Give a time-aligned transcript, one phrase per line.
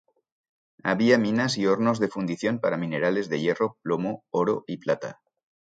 [0.83, 5.21] Había minas y hornos de fundición para minerales de hierro, plomo, oro y plata.